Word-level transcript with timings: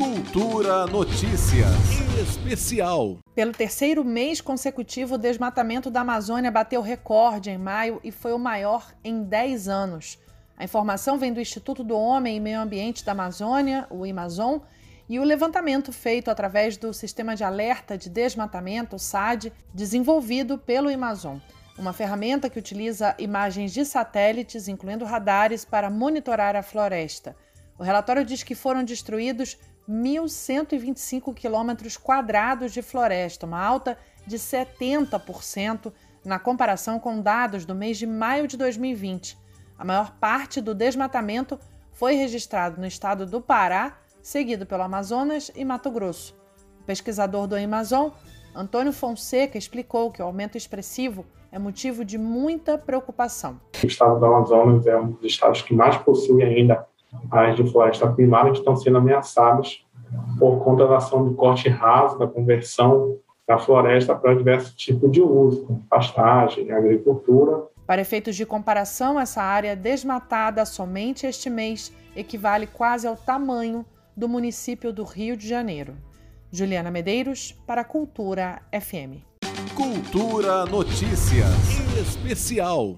Cultura 0.00 0.86
Notícias 0.86 2.00
Especial. 2.18 3.18
Pelo 3.34 3.52
terceiro 3.52 4.02
mês 4.02 4.40
consecutivo, 4.40 5.16
o 5.16 5.18
desmatamento 5.18 5.90
da 5.90 6.00
Amazônia 6.00 6.50
bateu 6.50 6.80
recorde 6.80 7.50
em 7.50 7.58
maio 7.58 8.00
e 8.02 8.10
foi 8.10 8.32
o 8.32 8.38
maior 8.38 8.94
em 9.04 9.22
10 9.22 9.68
anos. 9.68 10.18
A 10.56 10.64
informação 10.64 11.18
vem 11.18 11.34
do 11.34 11.38
Instituto 11.38 11.84
do 11.84 11.94
Homem 11.98 12.38
e 12.38 12.40
Meio 12.40 12.62
Ambiente 12.62 13.04
da 13.04 13.12
Amazônia, 13.12 13.86
o 13.90 14.06
IMAZON, 14.06 14.62
e 15.06 15.20
o 15.20 15.22
levantamento 15.22 15.92
feito 15.92 16.30
através 16.30 16.78
do 16.78 16.94
Sistema 16.94 17.36
de 17.36 17.44
Alerta 17.44 17.98
de 17.98 18.08
Desmatamento, 18.08 18.98
SAD, 18.98 19.52
desenvolvido 19.74 20.56
pelo 20.56 20.90
IMAZON, 20.90 21.38
uma 21.78 21.92
ferramenta 21.92 22.48
que 22.48 22.58
utiliza 22.58 23.14
imagens 23.18 23.70
de 23.70 23.84
satélites, 23.84 24.66
incluindo 24.66 25.04
radares, 25.04 25.62
para 25.62 25.90
monitorar 25.90 26.56
a 26.56 26.62
floresta. 26.62 27.36
O 27.80 27.82
relatório 27.82 28.26
diz 28.26 28.42
que 28.42 28.54
foram 28.54 28.84
destruídos 28.84 29.56
1.125 29.88 31.32
quilômetros 31.32 31.96
quadrados 31.96 32.74
de 32.74 32.82
floresta, 32.82 33.46
uma 33.46 33.58
alta 33.58 33.96
de 34.26 34.36
70% 34.36 35.90
na 36.22 36.38
comparação 36.38 37.00
com 37.00 37.22
dados 37.22 37.64
do 37.64 37.74
mês 37.74 37.96
de 37.96 38.06
maio 38.06 38.46
de 38.46 38.58
2020. 38.58 39.38
A 39.78 39.84
maior 39.86 40.14
parte 40.20 40.60
do 40.60 40.74
desmatamento 40.74 41.58
foi 41.90 42.16
registrado 42.16 42.78
no 42.78 42.86
estado 42.86 43.24
do 43.24 43.40
Pará, 43.40 43.96
seguido 44.20 44.66
pelo 44.66 44.82
Amazonas 44.82 45.50
e 45.56 45.64
Mato 45.64 45.90
Grosso. 45.90 46.38
O 46.82 46.84
pesquisador 46.84 47.46
do 47.46 47.56
Amazon, 47.56 48.10
Antônio 48.54 48.92
Fonseca, 48.92 49.56
explicou 49.56 50.10
que 50.10 50.20
o 50.20 50.26
aumento 50.26 50.58
expressivo 50.58 51.24
é 51.50 51.58
motivo 51.58 52.04
de 52.04 52.18
muita 52.18 52.76
preocupação. 52.76 53.58
O 53.82 53.86
estado 53.86 54.20
do 54.20 54.26
Amazonas 54.26 54.86
é 54.86 54.98
um 54.98 55.12
dos 55.12 55.24
estados 55.24 55.62
que 55.62 55.72
mais 55.72 55.96
possui 55.96 56.42
ainda 56.42 56.89
áreas 57.30 57.56
de 57.56 57.70
floresta 57.70 58.10
primária 58.10 58.52
que 58.52 58.58
estão 58.58 58.76
sendo 58.76 58.98
ameaçadas 58.98 59.84
por 60.38 60.62
conta 60.64 60.86
da 60.86 60.96
ação 60.96 61.24
do 61.24 61.34
corte 61.34 61.68
raso, 61.68 62.18
da 62.18 62.26
conversão 62.26 63.18
da 63.46 63.58
floresta 63.58 64.14
para 64.14 64.34
diversos 64.34 64.74
tipos 64.74 65.10
de 65.10 65.20
uso, 65.20 65.64
como 65.64 65.82
pastagem, 65.88 66.70
agricultura. 66.70 67.64
Para 67.86 68.00
efeitos 68.00 68.36
de 68.36 68.46
comparação, 68.46 69.18
essa 69.18 69.42
área 69.42 69.74
desmatada 69.74 70.64
somente 70.64 71.26
este 71.26 71.50
mês 71.50 71.92
equivale 72.14 72.66
quase 72.68 73.08
ao 73.08 73.16
tamanho 73.16 73.84
do 74.16 74.28
município 74.28 74.92
do 74.92 75.02
Rio 75.02 75.36
de 75.36 75.48
Janeiro. 75.48 75.96
Juliana 76.52 76.90
Medeiros, 76.90 77.52
para 77.66 77.80
a 77.80 77.84
Cultura 77.84 78.62
FM. 78.72 79.22
Cultura 79.74 80.66
Notícias 80.66 81.80
Especial. 82.00 82.96